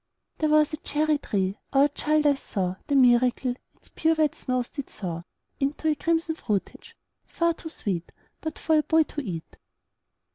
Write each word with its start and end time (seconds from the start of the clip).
There 0.39 0.49
was 0.49 0.73
a 0.73 0.77
cherry 0.77 1.19
tree 1.19 1.59
our 1.73 1.87
child 1.87 2.25
eyes 2.25 2.39
saw 2.41 2.77
The 2.87 2.95
miracle: 2.95 3.53
Its 3.75 3.89
pure 3.93 4.15
white 4.15 4.33
snows 4.33 4.67
did 4.69 4.87
thaw 4.87 5.25
Into 5.59 5.89
a 5.89 5.93
crimson 5.93 6.33
fruitage, 6.33 6.97
far 7.27 7.53
too 7.53 7.69
sweet 7.69 8.11
But 8.41 8.57
for 8.57 8.79
a 8.79 8.81
boy 8.81 9.03
to 9.03 9.21
eat. 9.21 9.57